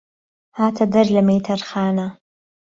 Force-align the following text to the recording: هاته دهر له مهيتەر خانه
هاته 0.57 0.83
دهر 0.91 1.07
له 1.15 1.21
مهيتەر 1.27 1.59
خانه 1.69 2.07